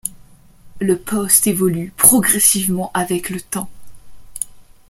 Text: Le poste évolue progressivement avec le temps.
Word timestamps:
Le 0.79 0.97
poste 0.97 1.45
évolue 1.45 1.93
progressivement 1.95 2.89
avec 2.95 3.29
le 3.29 3.39
temps. 3.39 3.69